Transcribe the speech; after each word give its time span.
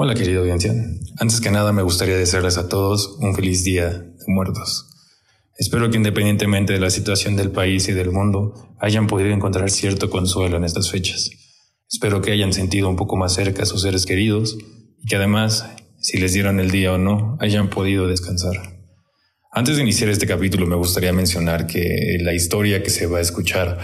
Hola 0.00 0.14
querida 0.14 0.38
audiencia. 0.38 0.72
Antes 1.18 1.40
que 1.40 1.50
nada 1.50 1.72
me 1.72 1.82
gustaría 1.82 2.16
desearles 2.16 2.56
a 2.56 2.68
todos 2.68 3.16
un 3.18 3.34
feliz 3.34 3.64
día 3.64 3.88
de 3.88 4.24
muertos. 4.28 4.86
Espero 5.56 5.90
que 5.90 5.96
independientemente 5.96 6.72
de 6.72 6.78
la 6.78 6.90
situación 6.90 7.34
del 7.34 7.50
país 7.50 7.88
y 7.88 7.92
del 7.92 8.12
mundo, 8.12 8.76
hayan 8.78 9.08
podido 9.08 9.30
encontrar 9.30 9.70
cierto 9.70 10.08
consuelo 10.08 10.56
en 10.56 10.62
estas 10.62 10.88
fechas. 10.88 11.30
Espero 11.90 12.22
que 12.22 12.30
hayan 12.30 12.52
sentido 12.52 12.88
un 12.88 12.94
poco 12.94 13.16
más 13.16 13.34
cerca 13.34 13.64
a 13.64 13.66
sus 13.66 13.82
seres 13.82 14.06
queridos 14.06 14.56
y 15.02 15.08
que 15.08 15.16
además, 15.16 15.68
si 15.98 16.18
les 16.18 16.32
dieron 16.32 16.60
el 16.60 16.70
día 16.70 16.92
o 16.92 16.98
no, 16.98 17.36
hayan 17.40 17.68
podido 17.68 18.06
descansar. 18.06 18.54
Antes 19.50 19.78
de 19.78 19.82
iniciar 19.82 20.10
este 20.10 20.28
capítulo 20.28 20.64
me 20.68 20.76
gustaría 20.76 21.12
mencionar 21.12 21.66
que 21.66 22.18
la 22.20 22.34
historia 22.34 22.84
que 22.84 22.90
se 22.90 23.08
va 23.08 23.18
a 23.18 23.22
escuchar 23.22 23.80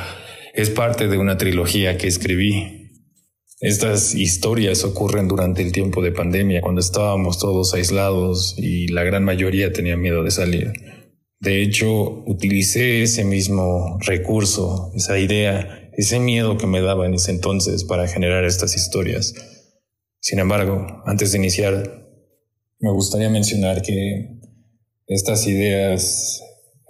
es 0.54 0.70
parte 0.70 1.08
de 1.08 1.18
una 1.18 1.38
trilogía 1.38 1.98
que 1.98 2.06
escribí 2.06 2.83
estas 3.60 4.14
historias 4.14 4.84
ocurren 4.84 5.28
durante 5.28 5.62
el 5.62 5.72
tiempo 5.72 6.02
de 6.02 6.12
pandemia, 6.12 6.60
cuando 6.60 6.80
estábamos 6.80 7.38
todos 7.38 7.72
aislados 7.74 8.56
y 8.58 8.88
la 8.88 9.04
gran 9.04 9.24
mayoría 9.24 9.72
tenía 9.72 9.96
miedo 9.96 10.24
de 10.24 10.30
salir. 10.30 10.72
De 11.40 11.62
hecho, 11.62 12.24
utilicé 12.26 13.02
ese 13.02 13.24
mismo 13.24 13.98
recurso, 14.00 14.90
esa 14.96 15.18
idea, 15.18 15.90
ese 15.96 16.18
miedo 16.18 16.58
que 16.58 16.66
me 16.66 16.80
daba 16.80 17.06
en 17.06 17.14
ese 17.14 17.30
entonces 17.30 17.84
para 17.84 18.08
generar 18.08 18.44
estas 18.44 18.74
historias. 18.74 19.34
Sin 20.20 20.40
embargo, 20.40 20.86
antes 21.06 21.32
de 21.32 21.38
iniciar, 21.38 22.08
me 22.80 22.90
gustaría 22.90 23.30
mencionar 23.30 23.82
que 23.82 24.40
estas 25.06 25.46
ideas 25.46 26.42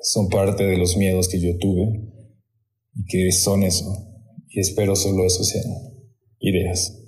son 0.03 0.29
parte 0.29 0.65
de 0.65 0.79
los 0.79 0.97
miedos 0.97 1.29
que 1.29 1.41
yo 1.41 1.59
tuve 1.59 1.85
y 2.95 3.05
que 3.07 3.33
son 3.33 3.65
eso. 3.65 3.85
Y 4.49 4.61
espero 4.61 4.97
solo 4.97 5.27
eso 5.27 5.43
sean 5.43 5.94
ideas. 6.45 7.01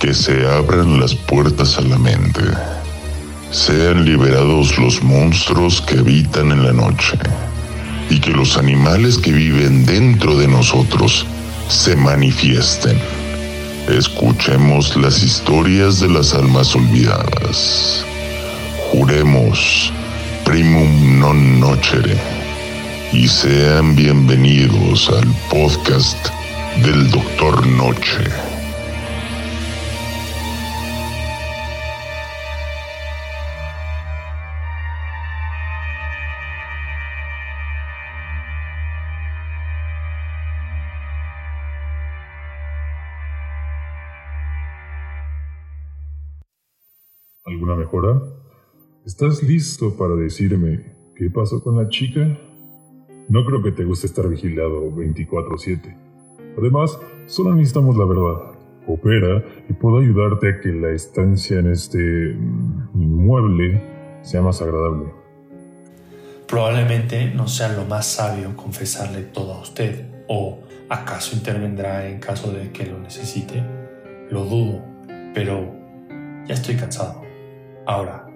Que 0.00 0.14
se 0.14 0.46
abran 0.46 1.00
las 1.00 1.14
puertas 1.14 1.78
a 1.78 1.82
la 1.82 1.98
mente. 1.98 2.40
Sean 3.50 4.04
liberados 4.04 4.78
los 4.78 5.02
monstruos 5.02 5.80
que 5.80 5.98
habitan 5.98 6.52
en 6.52 6.64
la 6.64 6.72
noche 6.72 7.18
y 8.10 8.20
que 8.20 8.30
los 8.30 8.56
animales 8.56 9.18
que 9.18 9.32
viven 9.32 9.84
dentro 9.84 10.36
de 10.36 10.48
nosotros 10.48 11.26
se 11.68 11.96
manifiesten. 11.96 12.98
Escuchemos 13.88 14.96
las 14.96 15.22
historias 15.22 16.00
de 16.00 16.08
las 16.08 16.34
almas 16.34 16.74
olvidadas. 16.74 18.04
Juremos 18.90 19.92
primum 20.44 21.18
non 21.18 21.58
nocere 21.58 22.16
y 23.12 23.26
sean 23.26 23.94
bienvenidos 23.96 25.10
al 25.10 25.26
podcast 25.50 26.18
del 26.82 27.10
Doctor 27.10 27.66
Noche. 27.66 28.45
¿Alguna 47.46 47.76
mejora? 47.76 48.20
¿Estás 49.04 49.40
listo 49.40 49.96
para 49.96 50.16
decirme 50.16 50.96
qué 51.14 51.30
pasó 51.30 51.62
con 51.62 51.76
la 51.76 51.88
chica? 51.88 52.36
No 53.28 53.44
creo 53.44 53.62
que 53.62 53.70
te 53.70 53.84
guste 53.84 54.08
estar 54.08 54.28
vigilado 54.28 54.90
24/7. 54.90 55.96
Además, 56.58 56.98
solo 57.26 57.54
necesitamos 57.54 57.96
la 57.96 58.04
verdad. 58.04 58.58
Opera 58.88 59.44
y 59.68 59.74
puedo 59.74 59.98
ayudarte 59.98 60.48
a 60.48 60.60
que 60.60 60.70
la 60.70 60.90
estancia 60.90 61.60
en 61.60 61.70
este 61.70 62.34
mm, 62.34 63.00
inmueble 63.00 63.80
sea 64.22 64.42
más 64.42 64.60
agradable. 64.60 65.12
Probablemente 66.48 67.32
no 67.32 67.46
sea 67.46 67.68
lo 67.68 67.84
más 67.84 68.06
sabio 68.06 68.56
confesarle 68.56 69.22
todo 69.22 69.54
a 69.54 69.60
usted, 69.60 70.24
o 70.26 70.62
acaso 70.88 71.36
intervendrá 71.36 72.08
en 72.08 72.18
caso 72.18 72.50
de 72.50 72.72
que 72.72 72.86
lo 72.86 72.98
necesite. 72.98 73.62
Lo 74.30 74.44
dudo, 74.46 74.82
pero 75.32 75.72
ya 76.48 76.54
estoy 76.54 76.74
cansado. 76.74 77.25
Ahora, 77.88 78.26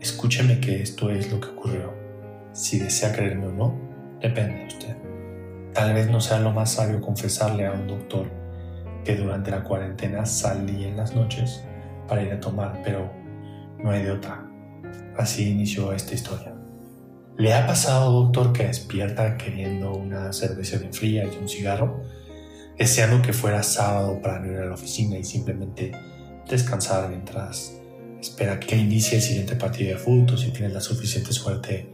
escúcheme 0.00 0.58
que 0.58 0.82
esto 0.82 1.10
es 1.10 1.30
lo 1.30 1.40
que 1.40 1.50
ocurrió. 1.50 1.94
Si 2.52 2.80
desea 2.80 3.12
creerme 3.12 3.46
o 3.46 3.52
no, 3.52 3.80
depende 4.20 4.58
de 4.58 4.66
usted. 4.66 4.96
Tal 5.72 5.94
vez 5.94 6.10
no 6.10 6.20
sea 6.20 6.40
lo 6.40 6.50
más 6.50 6.72
sabio 6.72 7.00
confesarle 7.00 7.66
a 7.66 7.72
un 7.72 7.86
doctor 7.86 8.28
que 9.04 9.14
durante 9.14 9.52
la 9.52 9.62
cuarentena 9.62 10.26
salí 10.26 10.86
en 10.86 10.96
las 10.96 11.14
noches 11.14 11.62
para 12.08 12.24
ir 12.24 12.32
a 12.32 12.40
tomar, 12.40 12.82
pero 12.82 13.08
no 13.78 13.92
hay 13.92 14.02
de 14.02 14.10
otra. 14.10 14.44
Así 15.16 15.50
inició 15.50 15.92
esta 15.92 16.14
historia. 16.14 16.56
¿Le 17.36 17.54
ha 17.54 17.64
pasado, 17.64 18.10
doctor, 18.10 18.52
que 18.52 18.66
despierta 18.66 19.36
queriendo 19.36 19.92
una 19.92 20.32
cerveza 20.32 20.78
bien 20.78 20.92
fría 20.92 21.24
y 21.24 21.36
un 21.36 21.48
cigarro? 21.48 22.02
Deseando 22.76 23.22
que 23.22 23.32
fuera 23.32 23.62
sábado 23.62 24.20
para 24.20 24.40
no 24.40 24.50
ir 24.50 24.58
a 24.58 24.64
la 24.64 24.74
oficina 24.74 25.16
y 25.16 25.22
simplemente 25.22 25.92
descansar 26.48 27.08
mientras 27.08 27.80
Espera 28.20 28.58
que 28.58 28.76
inicie 28.76 29.18
el 29.18 29.22
siguiente 29.22 29.56
partido 29.56 29.90
de 29.90 29.98
fútbol 29.98 30.38
si 30.38 30.50
tienes 30.50 30.72
la 30.72 30.80
suficiente 30.80 31.32
suerte 31.32 31.92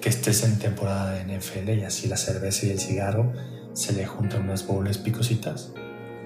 que 0.00 0.08
estés 0.08 0.42
en 0.44 0.58
temporada 0.58 1.12
de 1.12 1.38
NFL 1.38 1.70
y 1.70 1.84
así 1.84 2.08
la 2.08 2.16
cerveza 2.16 2.66
y 2.66 2.70
el 2.70 2.80
cigarro 2.80 3.32
se 3.72 3.92
le 3.92 4.04
juntan 4.04 4.42
unas 4.42 4.66
bowls 4.66 4.98
picositas. 4.98 5.72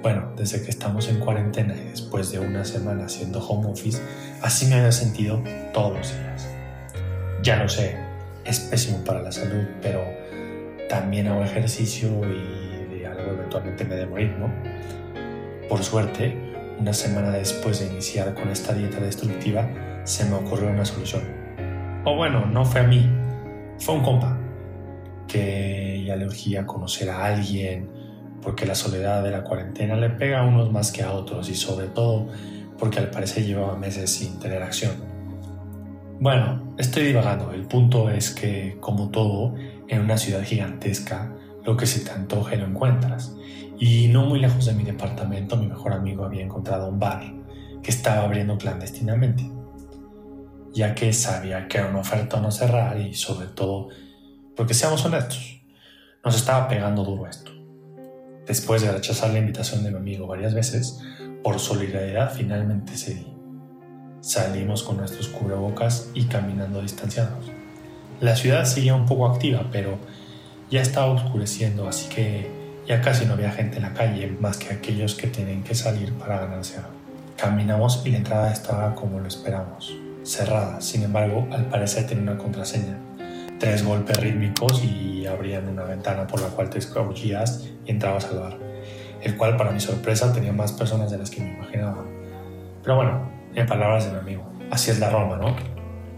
Bueno, 0.02 0.32
desde 0.36 0.62
que 0.62 0.70
estamos 0.70 1.08
en 1.08 1.20
cuarentena 1.20 1.74
y 1.76 1.90
después 1.90 2.30
de 2.32 2.38
una 2.38 2.64
semana 2.64 3.06
haciendo 3.06 3.40
home 3.40 3.70
office, 3.70 4.00
así 4.40 4.66
me 4.66 4.76
había 4.76 4.92
sentido 4.92 5.42
todos 5.72 5.96
los 5.96 6.12
días. 6.12 6.48
Ya 7.42 7.62
lo 7.62 7.68
sé, 7.68 7.96
es 8.44 8.60
pésimo 8.60 9.04
para 9.04 9.22
la 9.22 9.32
salud, 9.32 9.64
pero 9.82 10.04
también 10.88 11.26
hago 11.28 11.42
ejercicio 11.42 12.08
y 12.24 12.94
de 12.94 13.06
algo 13.06 13.32
eventualmente 13.32 13.84
me 13.84 13.96
de 13.96 14.06
morir, 14.06 14.30
¿no? 14.38 14.52
Por 15.68 15.82
suerte, 15.82 16.45
una 16.78 16.92
semana 16.92 17.30
después 17.30 17.80
de 17.80 17.86
iniciar 17.86 18.34
con 18.34 18.48
esta 18.48 18.74
dieta 18.74 19.00
destructiva, 19.00 19.68
se 20.04 20.24
me 20.24 20.36
ocurrió 20.36 20.70
una 20.70 20.84
solución. 20.84 21.22
O 22.04 22.16
bueno, 22.16 22.46
no 22.46 22.64
fue 22.64 22.80
a 22.80 22.84
mí, 22.84 23.08
fue 23.78 23.94
un 23.94 24.02
compa 24.02 24.38
que 25.26 26.04
ya 26.06 26.16
le 26.16 26.26
urgía 26.26 26.66
conocer 26.66 27.10
a 27.10 27.24
alguien, 27.24 27.90
porque 28.42 28.66
la 28.66 28.74
soledad 28.74 29.22
de 29.24 29.30
la 29.30 29.42
cuarentena 29.42 29.96
le 29.96 30.10
pega 30.10 30.40
a 30.40 30.46
unos 30.46 30.70
más 30.70 30.92
que 30.92 31.02
a 31.02 31.12
otros 31.12 31.48
y 31.48 31.54
sobre 31.54 31.88
todo 31.88 32.28
porque 32.78 32.98
al 32.98 33.10
parecer 33.10 33.44
llevaba 33.44 33.76
meses 33.76 34.10
sin 34.10 34.38
tener 34.38 34.62
acción. 34.62 34.92
Bueno, 36.20 36.74
estoy 36.78 37.04
divagando, 37.04 37.52
el 37.52 37.66
punto 37.66 38.08
es 38.08 38.30
que, 38.30 38.76
como 38.80 39.10
todo, 39.10 39.54
en 39.88 40.00
una 40.00 40.16
ciudad 40.16 40.42
gigantesca, 40.42 41.34
lo 41.64 41.76
que 41.76 41.86
se 41.86 42.00
te 42.00 42.10
antoje 42.10 42.56
lo 42.56 42.66
encuentras. 42.66 43.34
Y 43.78 44.08
no 44.08 44.24
muy 44.24 44.40
lejos 44.40 44.64
de 44.66 44.72
mi 44.72 44.84
departamento, 44.84 45.56
mi 45.56 45.66
mejor 45.66 45.92
amigo 45.92 46.24
había 46.24 46.42
encontrado 46.42 46.88
un 46.88 46.98
bar 46.98 47.22
que 47.82 47.90
estaba 47.90 48.24
abriendo 48.24 48.56
clandestinamente, 48.56 49.50
ya 50.72 50.94
que 50.94 51.12
sabía 51.12 51.68
que 51.68 51.78
era 51.78 51.88
una 51.88 52.00
oferta 52.00 52.40
no 52.40 52.50
cerrar 52.50 52.98
y 52.98 53.14
sobre 53.14 53.48
todo, 53.48 53.88
porque 54.56 54.74
seamos 54.74 55.04
honestos, 55.04 55.60
nos 56.24 56.34
estaba 56.34 56.68
pegando 56.68 57.04
duro 57.04 57.26
esto. 57.26 57.52
Después 58.46 58.82
de 58.82 58.92
rechazar 58.92 59.30
la 59.30 59.38
invitación 59.38 59.84
de 59.84 59.90
mi 59.90 59.98
amigo 59.98 60.26
varias 60.26 60.54
veces, 60.54 61.00
por 61.42 61.58
solidaridad 61.58 62.32
finalmente 62.32 62.96
cedí. 62.96 63.26
Salimos 64.20 64.82
con 64.82 64.96
nuestros 64.96 65.28
cubrebocas 65.28 66.10
y 66.14 66.24
caminando 66.24 66.80
distanciados. 66.80 67.52
La 68.20 68.34
ciudad 68.34 68.64
seguía 68.64 68.94
un 68.94 69.06
poco 69.06 69.26
activa, 69.26 69.68
pero 69.70 69.98
ya 70.70 70.80
estaba 70.80 71.06
oscureciendo, 71.12 71.86
así 71.86 72.08
que 72.08 72.50
ya 72.86 73.00
casi 73.00 73.26
no 73.26 73.34
había 73.34 73.50
gente 73.50 73.76
en 73.76 73.82
la 73.82 73.94
calle, 73.94 74.36
más 74.40 74.58
que 74.58 74.72
aquellos 74.72 75.14
que 75.14 75.26
tienen 75.26 75.62
que 75.64 75.74
salir 75.74 76.12
para 76.14 76.38
ganarse. 76.38 76.80
Caminamos 77.36 78.02
y 78.04 78.10
la 78.10 78.18
entrada 78.18 78.52
estaba 78.52 78.94
como 78.94 79.18
lo 79.18 79.26
esperamos, 79.26 79.94
cerrada. 80.22 80.80
Sin 80.80 81.02
embargo, 81.02 81.46
al 81.50 81.66
parecer 81.66 82.06
tenía 82.06 82.22
una 82.22 82.38
contraseña. 82.38 82.98
Tres 83.58 83.84
golpes 83.84 84.18
rítmicos 84.20 84.84
y 84.84 85.26
abrían 85.26 85.68
una 85.68 85.82
ventana 85.82 86.26
por 86.26 86.40
la 86.40 86.48
cual 86.48 86.70
te 86.70 86.78
escabullías 86.78 87.68
y 87.84 87.90
entrabas 87.90 88.26
al 88.26 88.38
bar, 88.38 88.58
el 89.22 89.36
cual 89.36 89.56
para 89.56 89.72
mi 89.72 89.80
sorpresa 89.80 90.32
tenía 90.32 90.52
más 90.52 90.72
personas 90.72 91.10
de 91.10 91.18
las 91.18 91.30
que 91.30 91.40
me 91.40 91.54
imaginaba. 91.54 92.04
Pero 92.82 92.96
bueno, 92.96 93.28
en 93.54 93.66
palabras 93.66 94.04
de 94.04 94.12
mi 94.12 94.18
amigo, 94.18 94.44
así 94.70 94.90
es 94.90 95.00
la 95.00 95.10
Roma, 95.10 95.38
¿no? 95.38 95.56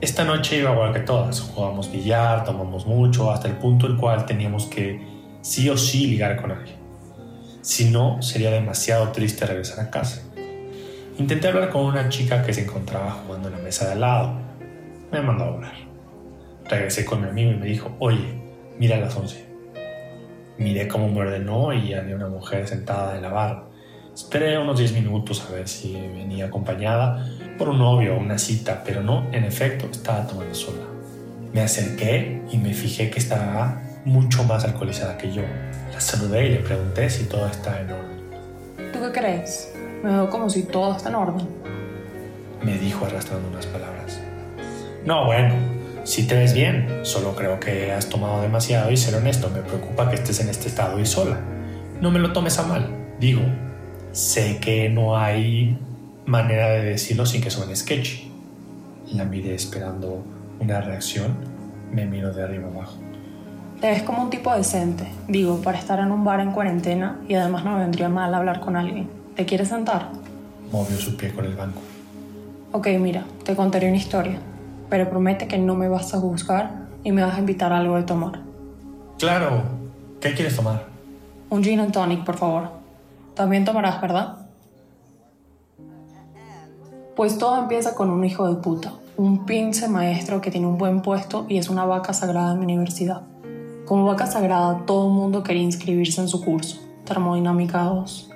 Esta 0.00 0.24
noche 0.24 0.58
iba 0.58 0.72
igual 0.72 0.92
que 0.92 1.00
todas, 1.00 1.40
jugamos 1.40 1.90
billar, 1.90 2.44
tomamos 2.44 2.86
mucho, 2.86 3.32
hasta 3.32 3.48
el 3.48 3.54
punto 3.54 3.86
el 3.86 3.96
cual 3.96 4.26
teníamos 4.26 4.66
que 4.66 5.00
sí 5.42 5.68
o 5.68 5.76
sí 5.76 6.06
ligar 6.06 6.40
con 6.40 6.52
alguien. 6.52 6.76
Si 7.60 7.90
no, 7.90 8.22
sería 8.22 8.50
demasiado 8.50 9.12
triste 9.12 9.44
regresar 9.46 9.80
a 9.80 9.90
casa. 9.90 10.22
Intenté 11.18 11.48
hablar 11.48 11.70
con 11.70 11.84
una 11.84 12.08
chica 12.08 12.42
que 12.42 12.54
se 12.54 12.62
encontraba 12.62 13.10
jugando 13.10 13.48
en 13.48 13.56
la 13.56 13.60
mesa 13.60 13.86
de 13.86 13.92
al 13.92 14.00
lado. 14.00 14.32
Me 15.10 15.20
mandó 15.20 15.44
a 15.44 15.48
hablar. 15.48 15.74
Regresé 16.64 17.04
con 17.04 17.22
mi 17.22 17.28
amigo 17.28 17.50
y 17.50 17.56
me 17.56 17.66
dijo, 17.66 17.96
oye, 17.98 18.40
mira 18.78 18.98
las 18.98 19.16
11. 19.16 19.44
Miré 20.58 20.86
cómo 20.88 21.08
me 21.08 21.20
ordenó 21.20 21.72
y 21.72 21.94
había 21.94 22.14
una 22.16 22.28
mujer 22.28 22.68
sentada 22.68 23.16
en 23.16 23.22
la 23.22 23.30
barra. 23.30 23.64
Esperé 24.14 24.58
unos 24.58 24.78
10 24.78 24.92
minutos 24.94 25.44
a 25.48 25.52
ver 25.52 25.68
si 25.68 25.92
venía 25.92 26.46
acompañada 26.46 27.24
por 27.56 27.68
un 27.68 27.78
novio 27.78 28.14
o 28.14 28.18
una 28.18 28.38
cita, 28.38 28.82
pero 28.84 29.02
no, 29.02 29.26
en 29.32 29.44
efecto, 29.44 29.88
estaba 29.90 30.26
tomando 30.26 30.54
sola. 30.54 30.84
Me 31.52 31.60
acerqué 31.60 32.42
y 32.50 32.58
me 32.58 32.74
fijé 32.74 33.10
que 33.10 33.18
estaba 33.18 33.82
mucho 34.04 34.44
más 34.44 34.64
alcoholizada 34.64 35.16
que 35.18 35.32
yo. 35.32 35.42
La 35.92 36.00
saludé 36.00 36.46
y 36.46 36.50
le 36.50 36.58
pregunté 36.60 37.08
si 37.10 37.24
todo 37.24 37.46
estaba 37.46 37.80
en 37.80 37.90
orden. 37.90 38.92
¿Tú 38.92 39.00
qué 39.00 39.12
crees? 39.12 39.72
Me 40.02 40.10
veo 40.10 40.30
como 40.30 40.48
si 40.48 40.62
todo 40.62 40.96
está 40.96 41.08
en 41.08 41.14
orden. 41.16 41.48
Me 42.62 42.78
dijo 42.78 43.06
arrastrando 43.06 43.48
unas 43.48 43.66
palabras. 43.66 44.20
No, 45.04 45.26
bueno, 45.26 45.54
si 46.04 46.26
te 46.26 46.34
ves 46.34 46.54
bien, 46.54 47.00
solo 47.02 47.34
creo 47.34 47.60
que 47.60 47.92
has 47.92 48.08
tomado 48.08 48.40
demasiado 48.42 48.90
y 48.90 48.96
ser 48.96 49.14
honesto, 49.14 49.50
me 49.50 49.60
preocupa 49.60 50.08
que 50.08 50.16
estés 50.16 50.40
en 50.40 50.48
este 50.48 50.68
estado 50.68 50.98
y 50.98 51.06
sola. 51.06 51.38
No 52.00 52.10
me 52.10 52.18
lo 52.18 52.32
tomes 52.32 52.58
a 52.58 52.62
mal. 52.62 52.88
Digo, 53.20 53.42
sé 54.12 54.58
que 54.58 54.88
no 54.88 55.16
hay 55.16 55.78
manera 56.26 56.68
de 56.70 56.82
decirlo 56.82 57.26
sin 57.26 57.42
que 57.42 57.50
suene 57.50 57.74
sketchy. 57.74 58.30
La 59.12 59.24
miré 59.24 59.54
esperando 59.54 60.22
una 60.60 60.80
reacción, 60.80 61.36
me 61.92 62.06
miro 62.06 62.32
de 62.32 62.42
arriba 62.42 62.68
abajo. 62.68 62.96
Te 63.80 63.86
ves 63.86 64.02
como 64.02 64.22
un 64.22 64.30
tipo 64.30 64.52
decente, 64.52 65.06
digo, 65.28 65.60
para 65.62 65.78
estar 65.78 66.00
en 66.00 66.10
un 66.10 66.24
bar 66.24 66.40
en 66.40 66.50
cuarentena 66.50 67.20
y 67.28 67.34
además 67.34 67.64
no 67.64 67.74
me 67.74 67.78
vendría 67.78 68.08
mal 68.08 68.34
hablar 68.34 68.58
con 68.58 68.74
alguien. 68.74 69.08
¿Te 69.36 69.46
quieres 69.46 69.68
sentar? 69.68 70.08
Movió 70.72 70.96
su 70.96 71.16
pie 71.16 71.32
con 71.32 71.44
el 71.44 71.54
banco. 71.54 71.80
Ok, 72.72 72.88
mira, 72.98 73.24
te 73.44 73.54
contaré 73.54 73.86
una 73.86 73.96
historia, 73.96 74.40
pero 74.90 75.08
promete 75.08 75.46
que 75.46 75.58
no 75.58 75.76
me 75.76 75.88
vas 75.88 76.12
a 76.12 76.18
juzgar 76.18 76.88
y 77.04 77.12
me 77.12 77.22
vas 77.22 77.36
a 77.36 77.38
invitar 77.38 77.72
a 77.72 77.78
algo 77.78 77.94
de 77.94 78.02
tomar. 78.02 78.40
Claro, 79.16 79.62
¿qué 80.20 80.34
quieres 80.34 80.56
tomar? 80.56 80.86
Un 81.48 81.62
gin 81.62 81.78
and 81.78 81.92
tonic, 81.92 82.24
por 82.24 82.36
favor. 82.36 82.70
También 83.34 83.64
tomarás, 83.64 84.00
¿verdad? 84.00 84.38
Pues 87.14 87.38
todo 87.38 87.56
empieza 87.58 87.94
con 87.94 88.10
un 88.10 88.24
hijo 88.24 88.52
de 88.52 88.60
puta, 88.60 88.92
un 89.16 89.46
pinche 89.46 89.86
maestro 89.86 90.40
que 90.40 90.50
tiene 90.50 90.66
un 90.66 90.78
buen 90.78 91.00
puesto 91.00 91.46
y 91.48 91.58
es 91.58 91.70
una 91.70 91.84
vaca 91.84 92.12
sagrada 92.12 92.54
en 92.54 92.58
mi 92.58 92.64
universidad. 92.64 93.22
Como 93.88 94.04
vaca 94.04 94.26
sagrada, 94.26 94.82
todo 94.84 95.06
el 95.06 95.14
mundo 95.14 95.42
quería 95.42 95.62
inscribirse 95.62 96.20
en 96.20 96.28
su 96.28 96.44
curso, 96.44 96.78
Termodinámica 97.06 97.84
2. 97.84 98.30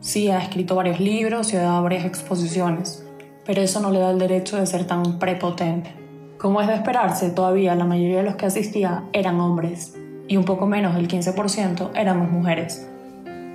Sí, 0.00 0.28
ha 0.28 0.42
escrito 0.42 0.74
varios 0.74 1.00
libros 1.00 1.54
y 1.54 1.56
ha 1.56 1.62
dado 1.62 1.82
varias 1.82 2.04
exposiciones, 2.04 3.02
pero 3.46 3.62
eso 3.62 3.80
no 3.80 3.90
le 3.90 3.98
da 3.98 4.10
el 4.10 4.18
derecho 4.18 4.58
de 4.58 4.66
ser 4.66 4.86
tan 4.86 5.18
prepotente. 5.18 5.94
Como 6.36 6.60
es 6.60 6.68
de 6.68 6.74
esperarse, 6.74 7.30
todavía 7.30 7.74
la 7.76 7.86
mayoría 7.86 8.18
de 8.18 8.24
los 8.24 8.34
que 8.34 8.44
asistía 8.44 9.04
eran 9.14 9.40
hombres, 9.40 9.96
y 10.28 10.36
un 10.36 10.44
poco 10.44 10.66
menos 10.66 10.94
del 10.94 11.08
15% 11.08 11.92
éramos 11.94 12.30
mujeres, 12.30 12.86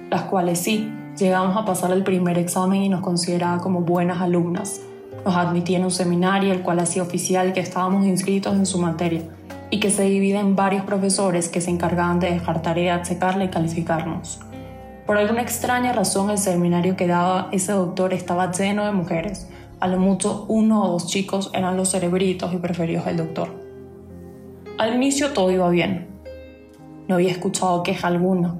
las 0.09 0.23
cuales 0.23 0.57
sí, 0.57 0.91
llegamos 1.15 1.55
a 1.57 1.63
pasar 1.63 1.91
el 1.91 2.03
primer 2.03 2.39
examen 2.39 2.81
y 2.81 2.89
nos 2.89 3.01
consideraba 3.01 3.59
como 3.59 3.81
buenas 3.81 4.19
alumnas. 4.19 4.81
Nos 5.23 5.35
admitía 5.35 5.77
en 5.77 5.83
un 5.83 5.91
seminario, 5.91 6.51
el 6.51 6.63
cual 6.63 6.79
hacía 6.79 7.03
oficial 7.03 7.53
que 7.53 7.59
estábamos 7.59 8.03
inscritos 8.07 8.55
en 8.55 8.65
su 8.65 8.79
materia, 8.79 9.21
y 9.69 9.79
que 9.79 9.89
se 9.89 10.03
divide 10.03 10.39
en 10.39 10.55
varios 10.55 10.85
profesores 10.85 11.49
que 11.49 11.61
se 11.61 11.71
encargaban 11.71 12.19
de 12.19 12.31
dejar 12.31 12.61
tarea, 12.61 13.01
checarla 13.01 13.45
y 13.45 13.49
calificarnos. 13.49 14.39
Por 15.05 15.17
alguna 15.17 15.41
extraña 15.41 15.93
razón 15.93 16.29
el 16.29 16.37
seminario 16.37 16.95
que 16.95 17.07
daba 17.07 17.49
ese 17.51 17.73
doctor 17.73 18.13
estaba 18.13 18.51
lleno 18.51 18.85
de 18.85 18.91
mujeres. 18.91 19.47
A 19.79 19.87
lo 19.87 19.99
mucho 19.99 20.45
uno 20.47 20.83
o 20.83 20.91
dos 20.93 21.07
chicos 21.07 21.51
eran 21.53 21.77
los 21.77 21.91
cerebritos 21.91 22.53
y 22.53 22.57
preferidos 22.57 23.05
del 23.05 23.17
doctor. 23.17 23.49
Al 24.77 24.95
inicio 24.95 25.31
todo 25.31 25.51
iba 25.51 25.69
bien. 25.69 26.07
No 27.07 27.15
había 27.15 27.31
escuchado 27.31 27.83
queja 27.83 28.07
alguna, 28.07 28.55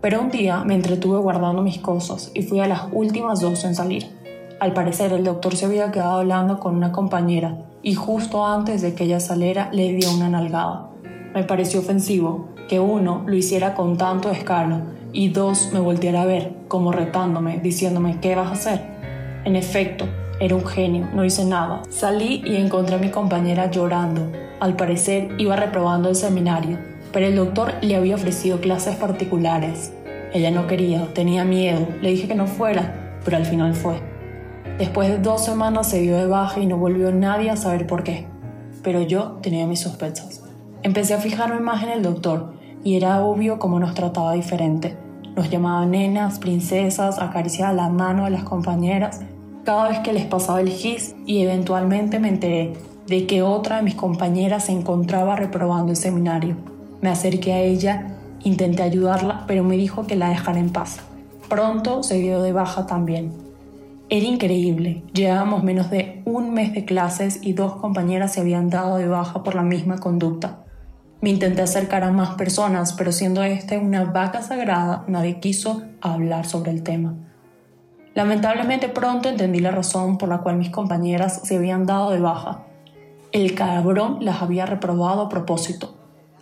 pero 0.00 0.20
un 0.20 0.30
día 0.30 0.64
me 0.64 0.74
entretuve 0.74 1.18
guardando 1.18 1.62
mis 1.62 1.78
cosas 1.78 2.30
y 2.34 2.42
fui 2.42 2.60
a 2.60 2.66
las 2.66 2.84
últimas 2.92 3.40
dos 3.40 3.64
en 3.64 3.74
salir. 3.74 4.06
Al 4.58 4.72
parecer 4.72 5.12
el 5.12 5.24
doctor 5.24 5.54
se 5.54 5.66
había 5.66 5.90
quedado 5.90 6.20
hablando 6.20 6.58
con 6.60 6.76
una 6.76 6.92
compañera 6.92 7.58
y 7.82 7.94
justo 7.94 8.46
antes 8.46 8.82
de 8.82 8.94
que 8.94 9.04
ella 9.04 9.20
saliera 9.20 9.70
le 9.72 9.92
dio 9.92 10.12
una 10.12 10.28
nalgada. 10.28 10.90
Me 11.34 11.44
pareció 11.44 11.80
ofensivo 11.80 12.48
que 12.68 12.80
uno 12.80 13.22
lo 13.26 13.34
hiciera 13.34 13.74
con 13.74 13.96
tanto 13.96 14.30
escalo 14.30 14.82
y 15.12 15.28
dos 15.28 15.70
me 15.72 15.80
volteara 15.80 16.22
a 16.22 16.26
ver, 16.26 16.52
como 16.68 16.92
retándome, 16.92 17.58
diciéndome 17.58 18.18
¿qué 18.20 18.34
vas 18.34 18.48
a 18.48 18.52
hacer? 18.52 18.80
En 19.44 19.56
efecto, 19.56 20.06
era 20.40 20.54
un 20.54 20.66
genio, 20.66 21.08
no 21.14 21.24
hice 21.24 21.44
nada. 21.44 21.82
Salí 21.88 22.42
y 22.44 22.56
encontré 22.56 22.96
a 22.96 22.98
mi 22.98 23.10
compañera 23.10 23.70
llorando. 23.70 24.30
Al 24.60 24.76
parecer 24.76 25.30
iba 25.38 25.56
reprobando 25.56 26.08
el 26.08 26.16
seminario, 26.16 26.78
pero 27.12 27.26
el 27.26 27.36
doctor 27.36 27.74
le 27.80 27.96
había 27.96 28.14
ofrecido 28.14 28.60
clases 28.60 28.96
particulares. 28.96 29.92
Ella 30.32 30.50
no 30.50 30.66
quería, 30.66 31.12
tenía 31.12 31.44
miedo, 31.44 31.88
le 32.00 32.10
dije 32.10 32.28
que 32.28 32.34
no 32.34 32.46
fuera, 32.46 33.18
pero 33.24 33.36
al 33.36 33.46
final 33.46 33.74
fue. 33.74 34.09
Después 34.80 35.10
de 35.10 35.18
dos 35.18 35.44
semanas 35.44 35.88
se 35.88 36.00
dio 36.00 36.16
de 36.16 36.24
baja 36.24 36.58
y 36.58 36.64
no 36.64 36.78
volvió 36.78 37.12
nadie 37.12 37.50
a 37.50 37.56
saber 37.56 37.86
por 37.86 38.02
qué, 38.02 38.26
pero 38.82 39.02
yo 39.02 39.32
tenía 39.42 39.66
mis 39.66 39.80
sospechas. 39.80 40.42
Empecé 40.82 41.12
a 41.12 41.18
fijarme 41.18 41.60
más 41.60 41.82
en 41.82 41.90
el 41.90 42.02
doctor 42.02 42.54
y 42.82 42.96
era 42.96 43.22
obvio 43.22 43.58
cómo 43.58 43.78
nos 43.78 43.92
trataba 43.92 44.32
diferente. 44.32 44.96
Nos 45.36 45.50
llamaba 45.50 45.84
nenas, 45.84 46.38
princesas, 46.38 47.18
acariciaba 47.18 47.74
la 47.74 47.90
mano 47.90 48.24
de 48.24 48.30
las 48.30 48.44
compañeras 48.44 49.20
cada 49.64 49.90
vez 49.90 49.98
que 49.98 50.14
les 50.14 50.24
pasaba 50.24 50.62
el 50.62 50.70
gis 50.70 51.14
y 51.26 51.42
eventualmente 51.42 52.18
me 52.18 52.30
enteré 52.30 52.72
de 53.06 53.26
que 53.26 53.42
otra 53.42 53.76
de 53.76 53.82
mis 53.82 53.96
compañeras 53.96 54.64
se 54.64 54.72
encontraba 54.72 55.36
reprobando 55.36 55.90
el 55.90 55.96
seminario. 55.96 56.56
Me 57.02 57.10
acerqué 57.10 57.52
a 57.52 57.60
ella, 57.60 58.16
intenté 58.44 58.82
ayudarla, 58.82 59.44
pero 59.46 59.62
me 59.62 59.76
dijo 59.76 60.06
que 60.06 60.16
la 60.16 60.30
dejara 60.30 60.58
en 60.58 60.70
paz. 60.70 61.00
Pronto 61.50 62.02
se 62.02 62.14
dio 62.14 62.40
de 62.40 62.54
baja 62.54 62.86
también. 62.86 63.49
Era 64.12 64.26
increíble, 64.26 65.04
llevábamos 65.12 65.62
menos 65.62 65.88
de 65.88 66.20
un 66.24 66.52
mes 66.52 66.74
de 66.74 66.84
clases 66.84 67.38
y 67.42 67.52
dos 67.52 67.76
compañeras 67.76 68.32
se 68.32 68.40
habían 68.40 68.68
dado 68.68 68.96
de 68.96 69.06
baja 69.06 69.44
por 69.44 69.54
la 69.54 69.62
misma 69.62 69.98
conducta. 69.98 70.64
Me 71.20 71.30
intenté 71.30 71.62
acercar 71.62 72.02
a 72.02 72.10
más 72.10 72.30
personas, 72.30 72.92
pero 72.92 73.12
siendo 73.12 73.44
esta 73.44 73.78
una 73.78 74.02
vaca 74.02 74.42
sagrada, 74.42 75.04
nadie 75.06 75.38
quiso 75.38 75.84
hablar 76.00 76.46
sobre 76.46 76.72
el 76.72 76.82
tema. 76.82 77.14
Lamentablemente 78.16 78.88
pronto 78.88 79.28
entendí 79.28 79.60
la 79.60 79.70
razón 79.70 80.18
por 80.18 80.28
la 80.28 80.38
cual 80.38 80.56
mis 80.56 80.70
compañeras 80.70 81.42
se 81.44 81.54
habían 81.54 81.86
dado 81.86 82.10
de 82.10 82.18
baja. 82.18 82.64
El 83.30 83.54
cabrón 83.54 84.18
las 84.22 84.42
había 84.42 84.66
reprobado 84.66 85.20
a 85.20 85.28
propósito. 85.28 85.94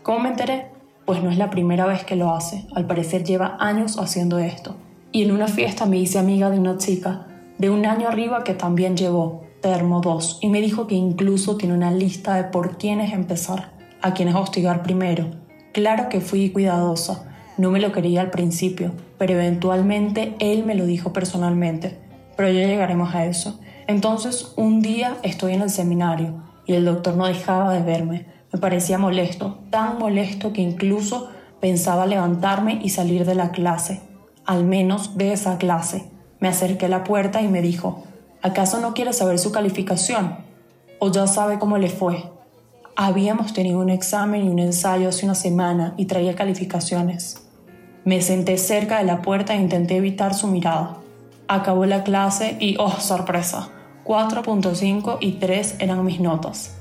¿Cómo 0.02 0.20
me 0.20 0.30
enteré? 0.30 0.68
Pues 1.04 1.22
no 1.22 1.30
es 1.30 1.37
la 1.37 1.50
primera 1.50 1.84
vez 1.84 2.02
que 2.04 2.16
lo 2.16 2.34
hace, 2.34 2.66
al 2.75 2.87
parecer 2.87 3.25
lleva 3.25 3.58
años 3.60 3.98
haciendo 3.98 4.38
esto. 4.38 4.75
Y 5.12 5.25
en 5.25 5.32
una 5.32 5.48
fiesta 5.48 5.84
me 5.84 5.98
hice 5.98 6.18
amiga 6.18 6.48
de 6.48 6.58
una 6.58 6.78
chica 6.78 7.26
de 7.58 7.70
un 7.70 7.86
año 7.86 8.08
arriba 8.08 8.44
que 8.44 8.54
también 8.54 8.96
llevó 8.96 9.42
Termo 9.60 10.00
2 10.00 10.38
y 10.40 10.48
me 10.48 10.60
dijo 10.60 10.86
que 10.86 10.94
incluso 10.94 11.56
tiene 11.56 11.74
una 11.74 11.90
lista 11.90 12.36
de 12.36 12.44
por 12.44 12.78
quiénes 12.78 13.12
empezar, 13.12 13.72
a 14.00 14.14
quienes 14.14 14.36
hostigar 14.36 14.82
primero. 14.82 15.26
Claro 15.72 16.08
que 16.08 16.20
fui 16.20 16.50
cuidadosa, 16.50 17.28
no 17.56 17.72
me 17.72 17.80
lo 17.80 17.90
quería 17.90 18.20
al 18.20 18.30
principio, 18.30 18.92
pero 19.18 19.32
eventualmente 19.32 20.36
él 20.38 20.64
me 20.64 20.76
lo 20.76 20.86
dijo 20.86 21.12
personalmente. 21.12 21.98
Pero 22.36 22.50
ya 22.50 22.66
llegaremos 22.68 23.16
a 23.16 23.26
eso. 23.26 23.58
Entonces, 23.88 24.52
un 24.56 24.80
día 24.80 25.16
estoy 25.24 25.54
en 25.54 25.62
el 25.62 25.70
seminario 25.70 26.34
y 26.66 26.74
el 26.74 26.84
doctor 26.84 27.16
no 27.16 27.26
dejaba 27.26 27.72
de 27.72 27.82
verme. 27.82 28.26
Me 28.52 28.60
parecía 28.60 28.96
molesto, 28.96 29.58
tan 29.70 29.98
molesto 29.98 30.52
que 30.52 30.62
incluso 30.62 31.30
pensaba 31.60 32.06
levantarme 32.06 32.78
y 32.80 32.90
salir 32.90 33.24
de 33.24 33.34
la 33.34 33.50
clase, 33.50 34.02
al 34.44 34.64
menos 34.64 35.18
de 35.18 35.32
esa 35.32 35.58
clase. 35.58 36.17
Me 36.40 36.49
acerqué 36.49 36.87
a 36.87 36.88
la 36.88 37.04
puerta 37.04 37.42
y 37.42 37.49
me 37.49 37.62
dijo, 37.62 38.04
¿acaso 38.42 38.80
no 38.80 38.95
quiere 38.95 39.12
saber 39.12 39.38
su 39.38 39.52
calificación? 39.52 40.37
¿O 41.00 41.11
ya 41.11 41.26
sabe 41.26 41.59
cómo 41.59 41.78
le 41.78 41.88
fue? 41.88 42.25
Habíamos 42.97 43.52
tenido 43.52 43.78
un 43.80 43.90
examen 43.90 44.45
y 44.45 44.49
un 44.49 44.59
ensayo 44.59 45.09
hace 45.09 45.25
una 45.25 45.35
semana 45.35 45.95
y 45.97 46.07
traía 46.07 46.35
calificaciones. 46.35 47.49
Me 48.04 48.23
senté 48.23 48.59
cerca 48.59 48.99
de 48.99 49.04
la 49.04 49.23
puerta 49.23 49.54
e 49.54 49.61
intenté 49.61 49.97
evitar 49.97 50.35
su 50.35 50.47
mirada. 50.47 50.99
Acabó 51.47 51.87
la 51.87 52.04
clase 52.04 52.57
y, 52.59 52.76
oh, 52.78 52.90
sorpresa, 52.90 53.71
4.5 54.04 55.18
y 55.21 55.33
3 55.33 55.76
eran 55.78 56.04
mis 56.04 56.21
notas. 56.21 56.76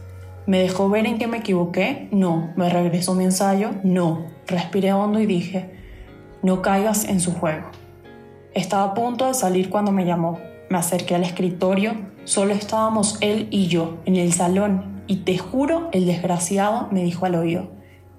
¿Me 0.45 0.59
dejó 0.59 0.89
ver 0.89 1.05
en 1.05 1.17
qué 1.17 1.27
me 1.27 1.37
equivoqué? 1.37 2.07
No. 2.11 2.53
¿Me 2.55 2.69
regresó 2.69 3.13
mi 3.13 3.25
ensayo? 3.25 3.71
No. 3.83 4.25
Respiré 4.47 4.93
hondo 4.93 5.19
y 5.19 5.25
dije, 5.25 5.69
no 6.41 6.61
caigas 6.61 7.03
en 7.03 7.19
su 7.19 7.33
juego. 7.33 7.67
Estaba 8.57 8.85
a 8.85 8.93
punto 8.95 9.27
de 9.27 9.35
salir 9.35 9.69
cuando 9.69 9.91
me 9.91 10.03
llamó. 10.03 10.39
Me 10.71 10.79
acerqué 10.79 11.13
al 11.13 11.23
escritorio, 11.23 11.93
solo 12.23 12.55
estábamos 12.55 13.19
él 13.21 13.47
y 13.51 13.67
yo 13.67 13.99
en 14.05 14.15
el 14.15 14.33
salón 14.33 15.03
y 15.05 15.17
te 15.17 15.37
juro, 15.37 15.89
el 15.91 16.07
desgraciado 16.07 16.87
me 16.89 17.03
dijo 17.03 17.27
al 17.27 17.35
oído, 17.35 17.69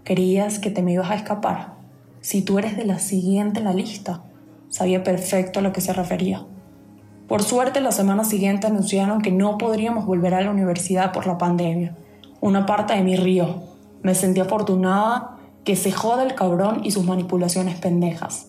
creías 0.04 0.61
que 0.61 0.71
te 0.71 0.80
me 0.80 0.92
ibas 0.92 1.11
a 1.11 1.16
escapar 1.16 1.75
si 2.21 2.42
tú 2.42 2.61
eres 2.61 2.76
de 2.76 2.85
la 2.85 3.00
siguiente 3.00 3.59
en 3.59 3.64
la 3.64 3.73
lista. 3.73 4.23
Sabía 4.68 5.02
perfecto 5.02 5.59
a 5.59 5.62
lo 5.62 5.73
que 5.73 5.80
se 5.80 5.92
refería. 5.92 6.47
Por 7.26 7.42
suerte, 7.42 7.80
la 7.80 7.90
semana 7.90 8.23
siguiente 8.23 8.68
anunciaron 8.68 9.23
que 9.23 9.33
no 9.33 9.59
podríamos 9.59 10.07
volver 10.07 10.35
a 10.35 10.40
la 10.40 10.52
universidad 10.52 11.11
por 11.11 11.26
la 11.26 11.37
pandemia. 11.37 11.97
Una 12.40 12.64
parte 12.64 12.95
de 12.95 13.02
mí 13.02 13.16
rió. 13.16 13.64
Me 14.02 14.14
sentí 14.14 14.38
afortunada 14.38 15.37
que 15.64 15.75
se 15.75 15.90
joda 15.90 16.23
el 16.23 16.37
cabrón 16.37 16.83
y 16.85 16.92
sus 16.92 17.04
manipulaciones 17.04 17.75
pendejas. 17.75 18.48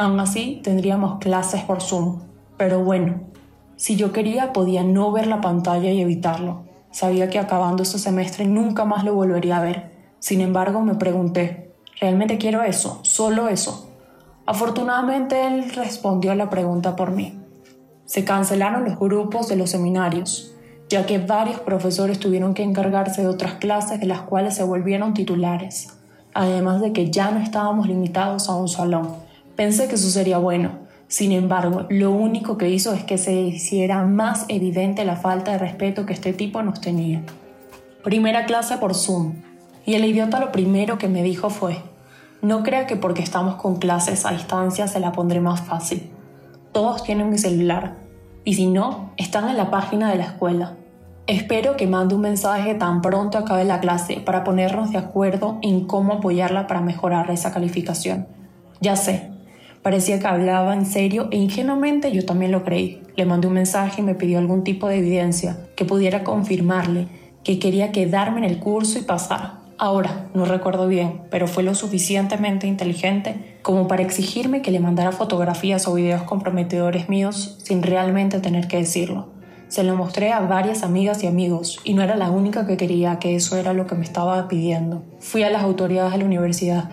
Aún 0.00 0.18
así, 0.18 0.62
tendríamos 0.64 1.18
clases 1.18 1.62
por 1.64 1.82
Zoom. 1.82 2.20
Pero 2.56 2.82
bueno, 2.82 3.20
si 3.76 3.96
yo 3.96 4.12
quería, 4.12 4.54
podía 4.54 4.82
no 4.82 5.12
ver 5.12 5.26
la 5.26 5.42
pantalla 5.42 5.90
y 5.90 6.00
evitarlo. 6.00 6.62
Sabía 6.90 7.28
que 7.28 7.38
acabando 7.38 7.82
ese 7.82 7.98
semestre 7.98 8.46
nunca 8.46 8.86
más 8.86 9.04
lo 9.04 9.14
volvería 9.14 9.58
a 9.58 9.62
ver. 9.62 9.92
Sin 10.18 10.40
embargo, 10.40 10.80
me 10.80 10.94
pregunté, 10.94 11.74
¿realmente 12.00 12.38
quiero 12.38 12.62
eso? 12.62 13.00
¿Solo 13.02 13.48
eso? 13.48 13.90
Afortunadamente, 14.46 15.46
él 15.46 15.70
respondió 15.70 16.32
a 16.32 16.34
la 16.34 16.48
pregunta 16.48 16.96
por 16.96 17.10
mí. 17.10 17.38
Se 18.06 18.24
cancelaron 18.24 18.86
los 18.86 18.98
grupos 18.98 19.48
de 19.48 19.56
los 19.56 19.68
seminarios, 19.68 20.54
ya 20.88 21.04
que 21.04 21.18
varios 21.18 21.60
profesores 21.60 22.18
tuvieron 22.18 22.54
que 22.54 22.62
encargarse 22.62 23.20
de 23.20 23.28
otras 23.28 23.56
clases 23.56 24.00
de 24.00 24.06
las 24.06 24.22
cuales 24.22 24.54
se 24.54 24.62
volvieron 24.62 25.12
titulares, 25.12 25.98
además 26.32 26.80
de 26.80 26.94
que 26.94 27.10
ya 27.10 27.30
no 27.32 27.40
estábamos 27.40 27.86
limitados 27.86 28.48
a 28.48 28.54
un 28.54 28.66
salón. 28.66 29.28
Pensé 29.60 29.88
que 29.88 29.96
eso 29.96 30.08
sería 30.08 30.38
bueno, 30.38 30.70
sin 31.06 31.32
embargo, 31.32 31.84
lo 31.90 32.12
único 32.12 32.56
que 32.56 32.70
hizo 32.70 32.94
es 32.94 33.04
que 33.04 33.18
se 33.18 33.34
hiciera 33.34 34.02
más 34.04 34.46
evidente 34.48 35.04
la 35.04 35.16
falta 35.16 35.52
de 35.52 35.58
respeto 35.58 36.06
que 36.06 36.14
este 36.14 36.32
tipo 36.32 36.62
nos 36.62 36.80
tenía. 36.80 37.22
Primera 38.02 38.46
clase 38.46 38.78
por 38.78 38.94
Zoom, 38.94 39.34
y 39.84 39.96
el 39.96 40.06
idiota 40.06 40.40
lo 40.40 40.50
primero 40.50 40.96
que 40.96 41.08
me 41.08 41.22
dijo 41.22 41.50
fue, 41.50 41.76
no 42.40 42.62
crea 42.62 42.86
que 42.86 42.96
porque 42.96 43.22
estamos 43.22 43.56
con 43.56 43.76
clases 43.76 44.24
a 44.24 44.32
distancia 44.32 44.88
se 44.88 44.98
la 44.98 45.12
pondré 45.12 45.40
más 45.40 45.60
fácil. 45.60 46.08
Todos 46.72 47.02
tienen 47.02 47.28
mi 47.28 47.36
celular, 47.36 47.98
y 48.46 48.54
si 48.54 48.64
no, 48.64 49.12
están 49.18 49.46
en 49.50 49.58
la 49.58 49.70
página 49.70 50.10
de 50.10 50.16
la 50.16 50.24
escuela. 50.24 50.78
Espero 51.26 51.76
que 51.76 51.86
mande 51.86 52.14
un 52.14 52.22
mensaje 52.22 52.76
tan 52.76 53.02
pronto 53.02 53.36
acabe 53.36 53.66
la 53.66 53.80
clase 53.80 54.22
para 54.24 54.42
ponernos 54.42 54.90
de 54.90 54.96
acuerdo 54.96 55.58
en 55.60 55.86
cómo 55.86 56.14
apoyarla 56.14 56.66
para 56.66 56.80
mejorar 56.80 57.30
esa 57.30 57.52
calificación. 57.52 58.26
Ya 58.80 58.96
sé, 58.96 59.28
parecía 59.82 60.18
que 60.18 60.26
hablaba 60.26 60.74
en 60.74 60.86
serio 60.86 61.28
e 61.30 61.36
ingenuamente 61.36 62.12
yo 62.12 62.24
también 62.24 62.52
lo 62.52 62.64
creí. 62.64 63.02
Le 63.16 63.24
mandé 63.24 63.48
un 63.48 63.54
mensaje 63.54 64.00
y 64.00 64.04
me 64.04 64.14
pidió 64.14 64.38
algún 64.38 64.64
tipo 64.64 64.88
de 64.88 64.98
evidencia 64.98 65.58
que 65.76 65.84
pudiera 65.84 66.24
confirmarle 66.24 67.08
que 67.44 67.58
quería 67.58 67.92
quedarme 67.92 68.38
en 68.38 68.44
el 68.44 68.58
curso 68.58 68.98
y 68.98 69.02
pasar. 69.02 69.60
Ahora, 69.78 70.28
no 70.34 70.44
recuerdo 70.44 70.88
bien, 70.88 71.22
pero 71.30 71.48
fue 71.48 71.62
lo 71.62 71.74
suficientemente 71.74 72.66
inteligente 72.66 73.58
como 73.62 73.88
para 73.88 74.02
exigirme 74.02 74.60
que 74.60 74.70
le 74.70 74.78
mandara 74.78 75.10
fotografías 75.10 75.88
o 75.88 75.94
videos 75.94 76.22
comprometedores 76.24 77.08
míos 77.08 77.56
sin 77.62 77.82
realmente 77.82 78.40
tener 78.40 78.68
que 78.68 78.76
decirlo. 78.76 79.28
Se 79.68 79.82
lo 79.82 79.96
mostré 79.96 80.32
a 80.32 80.40
varias 80.40 80.82
amigas 80.82 81.22
y 81.22 81.28
amigos 81.28 81.78
y 81.84 81.94
no 81.94 82.02
era 82.02 82.16
la 82.16 82.30
única 82.30 82.66
que 82.66 82.76
quería 82.76 83.18
que 83.18 83.36
eso 83.36 83.56
era 83.56 83.72
lo 83.72 83.86
que 83.86 83.94
me 83.94 84.04
estaba 84.04 84.48
pidiendo. 84.48 85.04
Fui 85.18 85.44
a 85.44 85.50
las 85.50 85.62
autoridades 85.62 86.12
de 86.12 86.18
la 86.18 86.24
universidad 86.24 86.90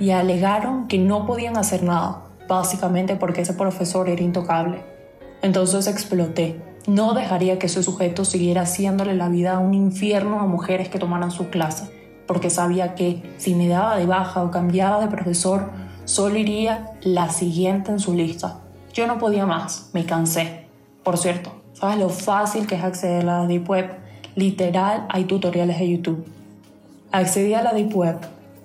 y 0.00 0.10
alegaron 0.10 0.88
que 0.88 0.98
no 0.98 1.26
podían 1.26 1.56
hacer 1.56 1.84
nada, 1.84 2.24
básicamente 2.48 3.14
porque 3.14 3.42
ese 3.42 3.54
profesor 3.54 4.08
era 4.08 4.22
intocable. 4.22 4.82
Entonces 5.42 5.86
exploté. 5.86 6.60
No 6.88 7.12
dejaría 7.12 7.58
que 7.58 7.66
ese 7.66 7.82
sujeto 7.82 8.24
siguiera 8.24 8.62
haciéndole 8.62 9.14
la 9.14 9.28
vida 9.28 9.52
a 9.52 9.58
un 9.60 9.74
infierno 9.74 10.40
a 10.40 10.46
mujeres 10.46 10.88
que 10.88 10.98
tomaran 10.98 11.30
su 11.30 11.50
clase 11.50 12.00
porque 12.30 12.48
sabía 12.48 12.94
que 12.94 13.34
si 13.38 13.56
me 13.56 13.66
daba 13.66 13.96
de 13.96 14.06
baja 14.06 14.44
o 14.44 14.52
cambiaba 14.52 15.00
de 15.00 15.08
profesor, 15.08 15.68
solo 16.04 16.38
iría 16.38 16.92
la 17.02 17.28
siguiente 17.28 17.90
en 17.90 17.98
su 17.98 18.14
lista. 18.14 18.60
Yo 18.92 19.08
no 19.08 19.18
podía 19.18 19.46
más, 19.46 19.90
me 19.94 20.04
cansé. 20.04 20.66
Por 21.02 21.18
cierto, 21.18 21.50
¿sabes 21.72 21.98
lo 21.98 22.08
fácil 22.08 22.68
que 22.68 22.76
es 22.76 22.84
acceder 22.84 23.22
a 23.22 23.40
la 23.40 23.46
Deep 23.48 23.68
Web? 23.68 23.90
Literal, 24.36 25.06
hay 25.08 25.24
tutoriales 25.24 25.80
de 25.80 25.90
YouTube. 25.90 26.24
Accedí 27.10 27.52
a 27.54 27.62
la 27.62 27.72
Deep 27.72 27.96
Web, 27.96 28.20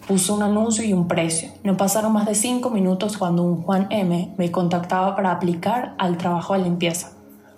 puso 0.08 0.36
un 0.36 0.44
anuncio 0.44 0.84
y 0.84 0.94
un 0.94 1.08
precio. 1.08 1.50
No 1.64 1.78
pasaron 1.78 2.14
más 2.14 2.26
de 2.26 2.36
5 2.36 2.70
minutos 2.70 3.18
cuando 3.18 3.44
un 3.44 3.64
Juan 3.64 3.88
M 3.90 4.34
me 4.38 4.52
contactaba 4.52 5.16
para 5.16 5.32
aplicar 5.32 5.96
al 5.98 6.18
trabajo 6.18 6.54
de 6.54 6.64
limpieza. 6.64 7.12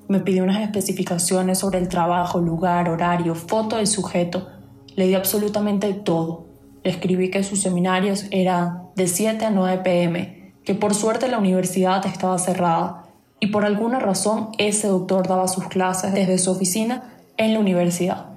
Me 0.07 0.19
pidió 0.19 0.43
unas 0.43 0.61
especificaciones 0.61 1.59
sobre 1.59 1.79
el 1.79 1.89
trabajo, 1.89 2.39
lugar, 2.39 2.89
horario, 2.89 3.35
foto 3.35 3.75
del 3.75 3.87
sujeto, 3.87 4.47
le 4.95 5.07
di 5.07 5.15
absolutamente 5.15 5.93
todo. 5.93 6.47
Le 6.83 6.91
escribí 6.91 7.29
que 7.29 7.43
sus 7.43 7.61
seminarios 7.61 8.25
eran 8.31 8.89
de 8.95 9.07
7 9.07 9.45
a 9.45 9.49
9 9.51 9.81
pm, 9.83 10.53
que 10.63 10.75
por 10.75 10.95
suerte 10.95 11.27
la 11.27 11.39
universidad 11.39 12.05
estaba 12.05 12.37
cerrada 12.39 13.03
y 13.39 13.47
por 13.47 13.65
alguna 13.65 13.99
razón 13.99 14.49
ese 14.57 14.87
doctor 14.87 15.27
daba 15.27 15.47
sus 15.47 15.67
clases 15.67 16.13
desde 16.13 16.37
su 16.37 16.51
oficina 16.51 17.13
en 17.35 17.53
la 17.53 17.59
universidad. 17.59 18.36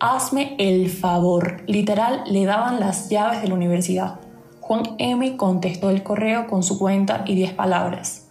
Hazme 0.00 0.54
el 0.58 0.88
favor, 0.90 1.62
literal 1.66 2.22
le 2.26 2.44
daban 2.44 2.80
las 2.80 3.08
llaves 3.08 3.42
de 3.42 3.48
la 3.48 3.54
universidad. 3.54 4.20
Juan 4.60 4.82
M 4.98 5.36
contestó 5.36 5.90
el 5.90 6.02
correo 6.02 6.46
con 6.46 6.62
su 6.62 6.78
cuenta 6.78 7.24
y 7.26 7.34
10 7.34 7.54
palabras. 7.54 8.28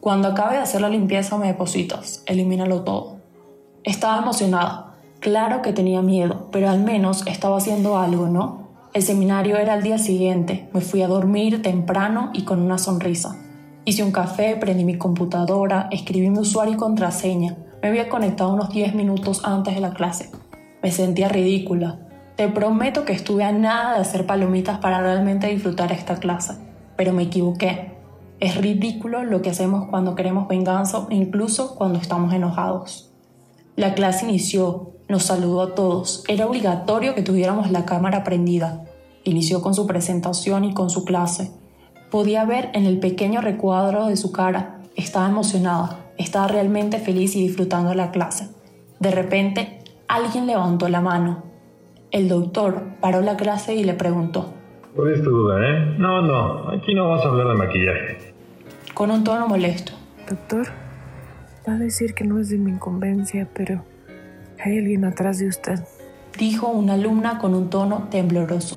Cuando 0.00 0.28
acabe 0.28 0.56
de 0.56 0.62
hacer 0.62 0.80
la 0.80 0.88
limpieza 0.88 1.38
me 1.38 1.48
depositas, 1.48 2.22
elimínalo 2.26 2.82
todo. 2.82 3.16
Estaba 3.84 4.22
emocionada 4.22 4.92
Claro 5.22 5.62
que 5.62 5.72
tenía 5.72 6.02
miedo, 6.02 6.48
pero 6.50 6.68
al 6.68 6.80
menos 6.82 7.24
estaba 7.28 7.56
haciendo 7.56 7.96
algo, 7.96 8.26
¿no? 8.26 8.66
El 8.92 9.04
seminario 9.04 9.56
era 9.56 9.74
al 9.74 9.84
día 9.84 9.96
siguiente. 9.96 10.68
Me 10.72 10.80
fui 10.80 11.00
a 11.00 11.06
dormir 11.06 11.62
temprano 11.62 12.30
y 12.34 12.42
con 12.42 12.60
una 12.60 12.76
sonrisa. 12.76 13.36
Hice 13.84 14.02
un 14.02 14.10
café, 14.10 14.56
prendí 14.56 14.84
mi 14.84 14.98
computadora, 14.98 15.86
escribí 15.92 16.28
mi 16.28 16.40
usuario 16.40 16.74
y 16.74 16.76
contraseña. 16.76 17.56
Me 17.80 17.90
había 17.90 18.08
conectado 18.08 18.52
unos 18.52 18.70
10 18.70 18.96
minutos 18.96 19.42
antes 19.44 19.76
de 19.76 19.80
la 19.80 19.94
clase. 19.94 20.32
Me 20.82 20.90
sentía 20.90 21.28
ridícula. 21.28 21.98
Te 22.36 22.48
prometo 22.48 23.04
que 23.04 23.12
estuve 23.12 23.44
a 23.44 23.52
nada 23.52 23.94
de 23.94 24.00
hacer 24.00 24.26
palomitas 24.26 24.78
para 24.78 25.00
realmente 25.00 25.46
disfrutar 25.46 25.92
esta 25.92 26.16
clase. 26.16 26.54
Pero 26.96 27.12
me 27.12 27.24
equivoqué. 27.24 27.92
Es 28.40 28.56
ridículo 28.56 29.22
lo 29.22 29.42
que 29.42 29.50
hacemos 29.50 29.88
cuando 29.88 30.16
queremos 30.16 30.48
venganza, 30.48 31.06
incluso 31.10 31.76
cuando 31.76 32.00
estamos 32.00 32.34
enojados. 32.34 33.12
La 33.76 33.94
clase 33.94 34.26
inició, 34.26 34.94
nos 35.08 35.22
saludó 35.22 35.62
a 35.62 35.74
todos. 35.74 36.24
Era 36.26 36.46
obligatorio 36.46 37.14
que 37.14 37.22
tuviéramos 37.22 37.70
la 37.70 37.84
cámara 37.84 38.24
prendida. 38.24 38.84
Inició 39.24 39.62
con 39.62 39.74
su 39.74 39.86
presentación 39.86 40.64
y 40.64 40.74
con 40.74 40.90
su 40.90 41.04
clase. 41.04 41.52
Podía 42.10 42.44
ver 42.44 42.70
en 42.74 42.86
el 42.86 42.98
pequeño 42.98 43.40
recuadro 43.40 44.06
de 44.06 44.16
su 44.16 44.32
cara. 44.32 44.80
Estaba 44.96 45.28
emocionada, 45.28 46.00
estaba 46.18 46.48
realmente 46.48 46.98
feliz 46.98 47.36
y 47.36 47.46
disfrutando 47.46 47.94
la 47.94 48.10
clase. 48.10 48.48
De 48.98 49.10
repente, 49.10 49.81
alguien 50.14 50.46
levantó 50.46 50.88
la 50.88 51.00
mano. 51.00 51.44
El 52.10 52.28
doctor 52.28 52.82
paró 53.00 53.20
la 53.22 53.36
clase 53.36 53.74
y 53.74 53.84
le 53.84 53.94
preguntó. 53.94 54.52
Puedes 54.94 55.22
duda, 55.22 55.58
¿eh? 55.60 55.94
No, 55.98 56.20
no, 56.20 56.68
aquí 56.70 56.94
no 56.94 57.08
vas 57.08 57.24
a 57.24 57.28
hablar 57.28 57.48
de 57.48 57.54
maquillaje. 57.54 58.34
Con 58.92 59.10
un 59.10 59.24
tono 59.24 59.48
molesto. 59.48 59.92
Doctor, 60.28 60.68
Va 61.68 61.74
a 61.74 61.78
decir 61.78 62.14
que 62.14 62.24
no 62.24 62.40
es 62.40 62.48
de 62.48 62.58
mi 62.58 62.72
incumbencia, 62.72 63.48
pero 63.54 63.84
hay 64.58 64.78
alguien 64.78 65.04
atrás 65.04 65.38
de 65.38 65.46
usted. 65.46 65.78
Dijo 66.36 66.66
una 66.66 66.94
alumna 66.94 67.38
con 67.38 67.54
un 67.54 67.70
tono 67.70 68.08
tembloroso. 68.10 68.76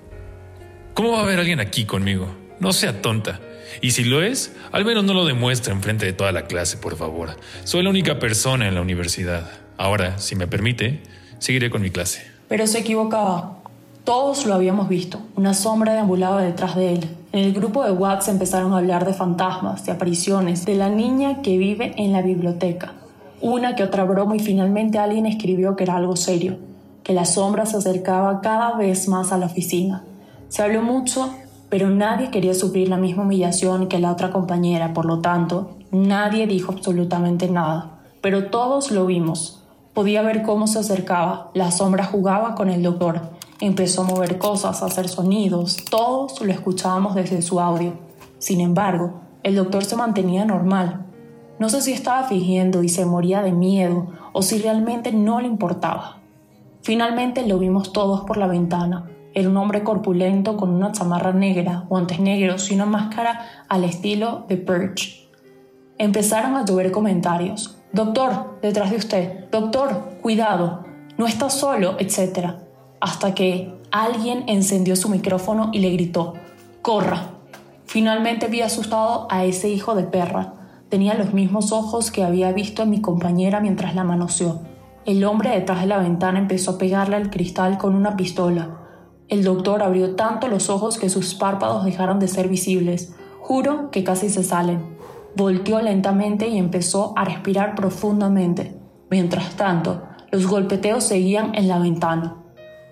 ¿Cómo 0.93 1.13
va 1.13 1.21
a 1.21 1.23
haber 1.23 1.39
alguien 1.39 1.59
aquí 1.59 1.85
conmigo? 1.85 2.27
No 2.59 2.73
sea 2.73 3.01
tonta. 3.01 3.39
Y 3.81 3.91
si 3.91 4.03
lo 4.03 4.21
es, 4.21 4.55
al 4.71 4.85
menos 4.85 5.03
no 5.03 5.15
lo 5.15 5.25
demuestre 5.25 5.73
en 5.73 5.81
frente 5.81 6.05
de 6.05 6.13
toda 6.13 6.31
la 6.31 6.45
clase, 6.45 6.77
por 6.77 6.95
favor. 6.95 7.29
Soy 7.63 7.81
la 7.81 7.89
única 7.89 8.19
persona 8.19 8.67
en 8.67 8.75
la 8.75 8.81
universidad. 8.81 9.49
Ahora, 9.77 10.19
si 10.19 10.35
me 10.35 10.45
permite, 10.45 11.01
seguiré 11.39 11.69
con 11.69 11.81
mi 11.81 11.89
clase. 11.89 12.21
Pero 12.47 12.67
se 12.67 12.79
equivocaba. 12.79 13.57
Todos 14.03 14.45
lo 14.45 14.53
habíamos 14.53 14.87
visto. 14.87 15.19
Una 15.35 15.53
sombra 15.53 15.93
deambulaba 15.93 16.41
detrás 16.41 16.75
de 16.75 16.93
él. 16.93 17.09
En 17.31 17.43
el 17.43 17.53
grupo 17.53 17.83
de 17.83 17.91
WhatsApp 17.91 18.35
empezaron 18.35 18.73
a 18.73 18.77
hablar 18.77 19.05
de 19.05 19.13
fantasmas, 19.13 19.85
de 19.85 19.91
apariciones, 19.91 20.65
de 20.65 20.75
la 20.75 20.89
niña 20.89 21.41
que 21.41 21.57
vive 21.57 21.93
en 21.97 22.13
la 22.13 22.21
biblioteca. 22.21 22.93
Una 23.41 23.75
que 23.75 23.83
otra 23.83 24.03
broma 24.03 24.35
y 24.35 24.39
finalmente 24.39 24.99
alguien 24.99 25.25
escribió 25.25 25.75
que 25.75 25.83
era 25.83 25.97
algo 25.97 26.15
serio, 26.15 26.57
que 27.03 27.13
la 27.13 27.25
sombra 27.25 27.65
se 27.65 27.77
acercaba 27.77 28.41
cada 28.41 28.77
vez 28.77 29.07
más 29.07 29.31
a 29.31 29.37
la 29.37 29.47
oficina. 29.47 30.03
Se 30.47 30.61
habló 30.63 30.81
mucho, 30.81 31.33
pero 31.69 31.89
nadie 31.89 32.29
quería 32.29 32.53
sufrir 32.53 32.87
la 32.87 32.97
misma 32.97 33.23
humillación 33.23 33.87
que 33.87 33.99
la 33.99 34.11
otra 34.11 34.31
compañera, 34.31 34.93
por 34.93 35.05
lo 35.05 35.19
tanto, 35.19 35.77
nadie 35.91 36.47
dijo 36.47 36.71
absolutamente 36.71 37.49
nada. 37.49 37.99
Pero 38.21 38.45
todos 38.45 38.91
lo 38.91 39.05
vimos. 39.05 39.64
Podía 39.95 40.21
ver 40.21 40.43
cómo 40.43 40.67
se 40.67 40.77
acercaba, 40.77 41.49
la 41.55 41.71
sombra 41.71 42.05
jugaba 42.05 42.53
con 42.53 42.69
el 42.69 42.83
doctor, 42.83 43.21
Empezó 43.61 44.01
a 44.01 44.05
mover 44.05 44.37
cosas, 44.37 44.83
a 44.83 44.87
hacer 44.87 45.07
sonidos, 45.07 45.77
todos 45.89 46.41
lo 46.41 46.51
escuchábamos 46.51 47.15
desde 47.15 47.41
su 47.41 47.61
audio. 47.61 47.93
Sin 48.37 48.59
embargo, 48.59 49.21
el 49.43 49.55
doctor 49.55 49.85
se 49.85 49.95
mantenía 49.95 50.43
normal. 50.43 51.05
No 51.57 51.69
sé 51.69 51.81
si 51.81 51.93
estaba 51.93 52.27
fingiendo 52.27 52.83
y 52.83 52.89
se 52.89 53.05
moría 53.05 53.41
de 53.41 53.53
miedo 53.53 54.07
o 54.33 54.41
si 54.41 54.59
realmente 54.59 55.13
no 55.13 55.39
le 55.39 55.47
importaba. 55.47 56.17
Finalmente 56.81 57.47
lo 57.47 57.57
vimos 57.57 57.93
todos 57.93 58.21
por 58.25 58.35
la 58.35 58.47
ventana. 58.47 59.09
Era 59.33 59.47
un 59.47 59.55
hombre 59.55 59.83
corpulento 59.83 60.57
con 60.57 60.71
una 60.71 60.91
chamarra 60.91 61.31
negra, 61.31 61.85
guantes 61.87 62.19
negros 62.19 62.69
y 62.71 62.75
una 62.75 62.85
máscara 62.85 63.65
al 63.69 63.85
estilo 63.85 64.43
de 64.49 64.57
Purge. 64.57 65.24
Empezaron 65.97 66.57
a 66.57 66.65
llover 66.65 66.91
comentarios. 66.91 67.77
Doctor, 67.93 68.59
detrás 68.61 68.91
de 68.91 68.97
usted. 68.97 69.49
Doctor, 69.49 70.17
cuidado. 70.21 70.83
No 71.17 71.25
está 71.25 71.49
solo, 71.49 71.95
etc. 71.99 72.55
Hasta 72.99 73.33
que 73.33 73.73
alguien 73.91 74.43
encendió 74.47 74.97
su 74.97 75.07
micrófono 75.07 75.69
y 75.71 75.79
le 75.79 75.91
gritó, 75.91 76.33
¡Corra! 76.81 77.29
Finalmente 77.85 78.47
vi 78.47 78.59
asustado 78.59 79.25
a 79.29 79.45
ese 79.45 79.69
hijo 79.69 79.95
de 79.95 80.03
perra. 80.03 80.53
Tenía 80.89 81.13
los 81.13 81.33
mismos 81.33 81.71
ojos 81.71 82.11
que 82.11 82.25
había 82.25 82.51
visto 82.51 82.83
en 82.83 82.89
mi 82.89 82.99
compañera 82.99 83.61
mientras 83.61 83.95
la 83.95 84.03
manoseó. 84.03 84.59
El 85.05 85.23
hombre 85.23 85.51
detrás 85.51 85.79
de 85.79 85.87
la 85.87 85.99
ventana 85.99 86.39
empezó 86.39 86.71
a 86.71 86.77
pegarle 86.77 87.15
al 87.15 87.29
cristal 87.29 87.77
con 87.77 87.95
una 87.95 88.17
pistola. 88.17 88.81
El 89.29 89.45
doctor 89.45 89.81
abrió 89.81 90.15
tanto 90.15 90.49
los 90.49 90.69
ojos 90.69 90.97
que 90.97 91.09
sus 91.09 91.35
párpados 91.35 91.85
dejaron 91.85 92.19
de 92.19 92.27
ser 92.27 92.49
visibles. 92.49 93.15
Juro 93.39 93.91
que 93.91 94.03
casi 94.03 94.29
se 94.29 94.43
salen. 94.43 94.94
Volteó 95.35 95.81
lentamente 95.81 96.47
y 96.47 96.57
empezó 96.57 97.13
a 97.17 97.25
respirar 97.25 97.75
profundamente. 97.75 98.75
Mientras 99.09 99.55
tanto, 99.55 100.03
los 100.31 100.47
golpeteos 100.47 101.03
seguían 101.03 101.55
en 101.55 101.67
la 101.67 101.79
ventana. 101.79 102.37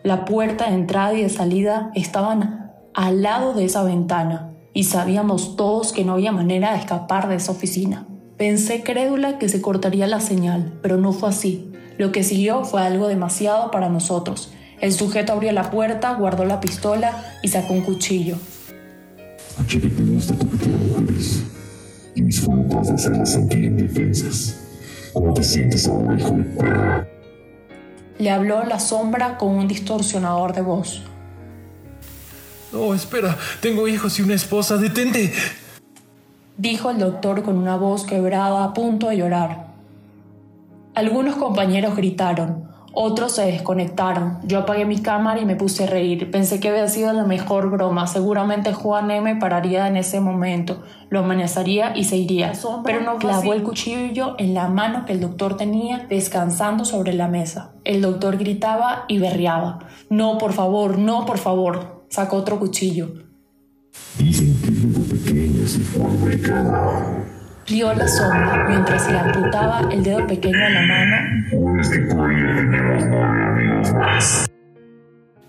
La 0.04 0.26
puerta 0.26 0.68
de 0.68 0.76
entrada 0.76 1.14
y 1.14 1.24
de 1.24 1.30
salida 1.30 1.92
estaban 1.96 2.72
al 2.94 3.22
lado 3.22 3.54
de 3.54 3.66
esa 3.66 3.84
ventana 3.84 4.52
y 4.74 4.84
sabíamos 4.84 5.56
todos 5.56 5.94
que 5.94 6.04
no 6.04 6.14
había 6.14 6.32
manera 6.32 6.74
de 6.74 6.80
escapar 6.80 7.30
de 7.30 7.36
esa 7.36 7.52
oficina. 7.52 8.06
Pensé 8.38 8.84
crédula 8.84 9.38
que 9.38 9.50
se 9.50 9.62
cortaría 9.62 10.08
la 10.08 10.20
señal, 10.20 10.80
pero 10.82 10.98
no 10.98 11.14
fue 11.14 11.30
así. 11.30 11.72
Lo 11.98 12.12
que 12.12 12.24
siguió 12.24 12.66
fue 12.66 12.82
algo 12.82 13.08
demasiado 13.08 13.72
para 13.72 13.90
nosotros 13.90 14.52
el 14.84 14.92
sujeto 14.92 15.32
abrió 15.32 15.54
la 15.54 15.72
puerta, 15.72 16.14
guardó 16.16 16.44
la 16.44 16.60
pistola 16.60 17.24
y 17.42 17.48
sacó 17.48 17.74
un 17.74 17.84
cuchillo. 17.84 18.36
Aquí 19.58 19.80
y 22.16 22.22
mis 22.22 22.42
formas 22.42 22.88
de 22.88 22.94
hacerlas 22.94 23.32
sentir 23.32 23.64
indefensas. 23.64 24.60
¿Cómo 25.14 25.34
te 25.34 25.44
sientes 25.44 25.88
ahora, 25.88 26.16
hijo 26.16 26.32
de 26.32 26.44
perra? 26.44 27.08
Le 28.18 28.32
habló 28.32 28.64
la 28.64 28.80
sombra 28.80 29.38
con 29.38 29.50
un 29.50 29.68
distorsionador 29.68 30.54
de 30.54 30.62
voz. 30.62 31.04
Oh, 32.74 32.94
espera, 32.96 33.38
tengo 33.62 33.88
hijos 33.88 34.18
y 34.20 34.24
una 34.24 34.34
esposa, 34.34 34.78
detente. 34.78 35.32
Dijo 36.58 36.90
el 36.90 37.00
doctor 37.00 37.44
con 37.44 37.58
una 37.58 37.78
voz 37.78 38.06
quebrada 38.06 38.64
a 38.64 38.74
punto 38.74 39.10
de 39.10 39.18
llorar. 39.18 39.68
Algunos 40.96 41.36
compañeros 41.36 41.96
gritaron, 41.96 42.73
otros 42.94 43.34
se 43.34 43.46
desconectaron. 43.46 44.38
Yo 44.44 44.60
apagué 44.60 44.86
mi 44.86 45.02
cámara 45.02 45.42
y 45.42 45.46
me 45.46 45.56
puse 45.56 45.84
a 45.84 45.88
reír. 45.88 46.30
Pensé 46.32 46.60
que 46.60 46.70
había 46.70 46.88
sido 46.88 47.12
la 47.12 47.24
mejor 47.24 47.72
broma. 47.72 48.06
Seguramente 48.08 48.72
Juan 48.72 49.10
M 49.10 49.36
pararía 49.38 49.88
en 49.88 49.98
ese 49.98 50.20
momento, 50.20 50.84
lo 51.10 51.20
amenazaría 51.20 51.98
y 51.98 52.04
se 52.04 52.18
iría. 52.18 52.54
Pero 52.86 53.02
no 53.02 53.18
clavó 53.18 53.54
el 53.54 53.64
cuchillo 53.64 54.36
en 54.38 54.54
la 54.54 54.68
mano 54.68 55.06
que 55.06 55.14
el 55.14 55.22
doctor 55.22 55.58
tenía 55.58 56.06
descansando 56.08 56.86
sobre 56.86 57.14
la 57.14 57.28
mesa. 57.28 57.74
El 57.84 58.02
doctor 58.02 58.38
gritaba 58.38 59.06
y 59.08 59.18
berreaba. 59.18 59.80
No, 60.10 60.38
por 60.38 60.54
favor, 60.54 61.00
no, 61.00 61.26
por 61.26 61.40
favor. 61.40 62.06
Sacó 62.10 62.38
otro 62.38 62.60
cuchillo. 62.60 63.14
Dicen 64.18 64.56
que 64.62 64.72
Rió 67.66 67.94
la 67.94 68.08
sombra 68.10 68.66
mientras 68.68 69.10
le 69.10 69.18
amputaba 69.18 69.88
el 69.90 70.04
dedo 70.04 70.28
pequeño 70.28 70.66
a 70.66 70.70
la 70.70 70.82
mano. 70.82 71.16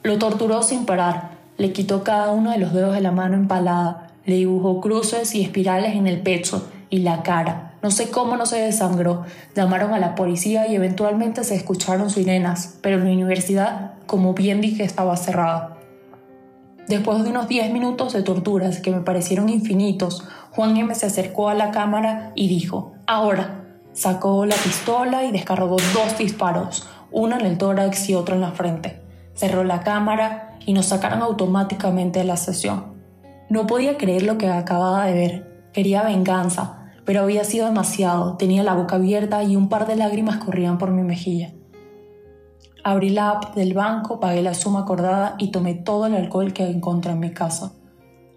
Lo 0.05 0.19
torturó 0.19 0.63
sin 0.63 0.87
parar. 0.87 1.31
Le 1.59 1.73
quitó 1.73 2.05
cada 2.05 2.31
uno 2.31 2.53
de 2.53 2.59
los 2.59 2.73
dedos 2.73 2.95
de 2.95 3.01
la 3.01 3.11
mano 3.11 3.35
empalada. 3.35 4.09
Le 4.27 4.37
dibujó 4.37 4.81
cruces 4.81 5.35
y 5.35 5.43
espirales 5.43 5.97
en 5.97 6.07
el 6.07 6.21
pecho 6.21 6.71
y 6.89 6.99
la 6.99 7.25
cara. 7.25 7.73
No 7.83 7.91
sé 7.91 8.11
cómo 8.11 8.37
no 8.37 8.47
se 8.47 8.61
desangró. 8.61 9.25
Llamaron 9.57 9.93
a 9.93 9.99
la 9.99 10.15
policía 10.15 10.69
y 10.69 10.77
eventualmente 10.77 11.43
se 11.43 11.57
escucharon 11.57 12.11
sirenas, 12.11 12.79
pero 12.81 12.99
la 12.99 13.11
universidad, 13.11 13.93
como 14.07 14.35
bien 14.35 14.61
dije, 14.61 14.85
estaba 14.85 15.17
cerrada. 15.17 15.74
Después 16.89 17.25
de 17.25 17.31
unos 17.31 17.49
10 17.49 17.73
minutos 17.73 18.13
de 18.13 18.23
torturas 18.23 18.81
que 18.81 18.91
me 18.91 19.01
parecieron 19.01 19.49
infinitos, 19.49 20.23
Juan 20.51 20.77
M. 20.77 20.95
se 20.95 21.07
acercó 21.07 21.49
a 21.49 21.55
la 21.55 21.71
cámara 21.71 22.33
y 22.35 22.49
dijo, 22.49 22.93
ahora. 23.07 23.61
Sacó 23.93 24.45
la 24.45 24.57
pistola 24.57 25.25
y 25.25 25.31
descargó 25.31 25.77
dos 25.77 26.19
disparos, 26.19 26.87
uno 27.13 27.39
en 27.39 27.47
el 27.47 27.59
tórax 27.59 28.09
y 28.11 28.15
otro 28.15 28.35
en 28.35 28.41
la 28.41 28.51
frente. 28.51 29.01
Cerró 29.35 29.63
la 29.63 29.83
cámara 29.83 30.59
y 30.67 30.73
nos 30.73 30.87
sacaron 30.87 31.23
automáticamente 31.23 32.19
de 32.19 32.25
la 32.25 32.37
sesión. 32.37 32.95
No 33.49 33.69
podía 33.69 33.97
creer 33.97 34.25
lo 34.25 34.37
que 34.37 34.49
acababa 34.49 35.07
de 35.07 35.15
ver. 35.15 35.69
Quería 35.73 36.03
venganza, 36.03 36.91
pero 37.05 37.23
había 37.23 37.45
sido 37.45 37.67
demasiado. 37.67 38.37
Tenía 38.37 38.65
la 38.65 38.75
boca 38.75 38.97
abierta 38.97 39.45
y 39.45 39.55
un 39.55 39.69
par 39.69 39.87
de 39.87 39.95
lágrimas 39.95 40.39
corrían 40.39 40.77
por 40.77 40.91
mi 40.91 41.03
mejilla. 41.03 41.53
Abrí 42.87 43.09
la 43.09 43.31
app 43.31 43.55
del 43.55 43.73
banco, 43.73 44.21
pagué 44.21 44.43
la 44.43 44.53
suma 44.53 44.81
acordada 44.81 45.37
y 45.39 45.51
tomé 45.51 45.75
todo 45.75 46.05
el 46.05 46.15
alcohol 46.15 46.53
que 46.53 46.69
encontré 46.69 47.13
en 47.13 47.21
mi 47.21 47.33
casa, 47.33 47.73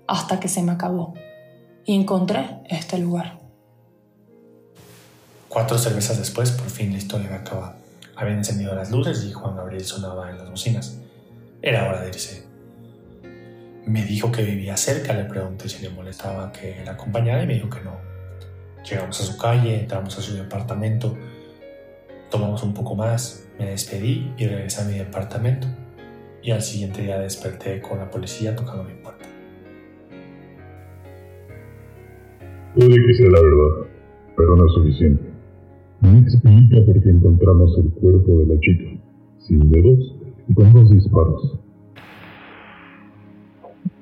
hasta 0.08 0.40
que 0.40 0.48
se 0.48 0.64
me 0.64 0.72
acabó. 0.72 1.14
Y 1.84 1.96
encontré 1.96 2.62
este 2.70 2.98
lugar. 2.98 3.40
Cuatro 5.50 5.78
cervezas 5.78 6.18
después, 6.18 6.52
por 6.52 6.70
fin 6.70 6.94
la 6.94 6.98
historia 6.98 7.28
había 7.28 7.40
acabado. 7.40 7.74
Habían 8.16 8.38
encendido 8.38 8.74
las 8.74 8.90
luces 8.90 9.26
y 9.26 9.34
Juan 9.34 9.58
Gabriel 9.58 9.84
sonaba 9.84 10.30
en 10.30 10.38
las 10.38 10.50
bocinas. 10.50 10.98
Era 11.62 11.90
hora 11.90 12.02
de 12.02 12.08
irse. 12.08 12.48
Me 13.86 14.06
dijo 14.06 14.32
que 14.32 14.44
vivía 14.44 14.78
cerca, 14.78 15.12
le 15.12 15.26
pregunté 15.26 15.68
si 15.68 15.84
le 15.84 15.90
molestaba 15.90 16.54
que 16.54 16.84
la 16.86 16.94
acompañara 16.94 17.44
y 17.44 17.48
me 17.48 17.56
dijo 17.56 17.70
que 17.70 17.82
no. 17.82 17.98
Llegamos 18.90 19.20
a 19.20 19.26
su 19.26 19.38
calle, 19.38 19.82
entramos 19.82 20.18
a 20.18 20.22
su 20.22 20.36
departamento, 20.36 21.18
tomamos 22.30 22.64
un 22.64 22.74
poco 22.74 22.96
más, 22.96 23.48
me 23.60 23.66
despedí 23.66 24.32
y 24.38 24.46
regresé 24.46 24.82
a 24.82 24.86
mi 24.86 24.98
departamento 24.98 25.68
y 26.44 26.52
al 26.52 26.62
siguiente 26.62 27.02
día 27.02 27.20
desperté 27.20 27.82
con 27.82 27.98
la 27.98 28.10
policía 28.10 28.56
tocando 28.56 28.84
mi 28.84 28.94
puerta. 28.94 29.26
Puede 32.76 32.96
que 33.06 33.14
sea 33.14 33.30
la 33.30 33.42
verdad, 33.42 33.90
pero 34.36 34.56
no 34.56 34.66
es 34.66 34.74
suficiente. 34.74 35.24
No 36.02 36.20
explica 36.20 36.78
por 36.86 37.02
qué 37.02 37.10
encontramos 37.10 37.76
el 37.80 37.90
cuerpo 37.92 38.40
de 38.40 38.46
la 38.46 38.60
chica, 38.60 39.02
sin 39.40 39.72
dedos 39.72 40.16
y 40.48 40.54
con 40.54 40.72
dos 40.74 40.92
disparos. 40.92 41.60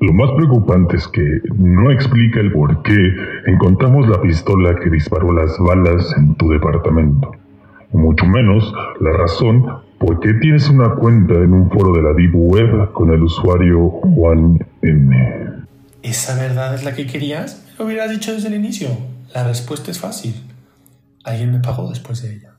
Lo 0.02 0.14
más 0.14 0.30
preocupante 0.34 0.98
es 0.98 1.08
que 1.08 1.40
no 1.56 1.90
explica 1.90 2.42
el 2.42 2.52
por 2.52 2.84
qué 2.84 3.16
encontramos 3.48 4.10
la 4.10 4.22
pistola 4.22 4.76
que 4.76 4.90
disparó 4.90 5.32
las 5.32 5.58
balas 5.58 6.14
en 6.18 6.36
tu 6.36 6.50
departamento 6.50 7.32
mucho 7.96 8.26
menos 8.26 8.74
la 9.00 9.12
razón 9.12 9.66
por 10.00 10.20
qué 10.20 10.34
tienes 10.36 10.70
una 10.70 10.96
cuenta 10.96 11.34
en 11.36 11.54
un 11.54 11.70
foro 11.70 11.94
de 11.94 12.02
la 12.02 12.14
Deep 12.14 12.34
Web 12.34 12.92
con 12.92 13.12
el 13.12 13.24
usuario 13.24 13.90
Juan 13.90 14.60
M. 14.82 15.16
¿Esa 16.04 16.36
verdad 16.36 16.76
es 16.76 16.84
la 16.84 16.94
que 16.94 17.08
querías? 17.08 17.66
Me 17.72 17.80
lo 17.80 17.86
hubieras 17.86 18.12
dicho 18.12 18.34
desde 18.34 18.50
el 18.50 18.56
inicio. 18.56 18.90
La 19.34 19.48
respuesta 19.48 19.92
es 19.92 20.00
fácil. 20.00 20.36
Alguien 21.24 21.52
me 21.52 21.60
pagó 21.60 21.90
después 21.90 22.22
de 22.22 22.36
ella. 22.36 22.55